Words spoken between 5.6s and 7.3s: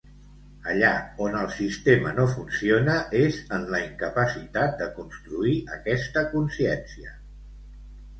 aquesta consciència.